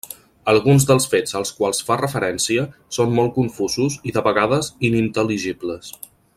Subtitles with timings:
[0.51, 2.65] Alguns dels fets als quals fa referència
[2.99, 5.97] són molt confusos i de vegades inintel·ligibles.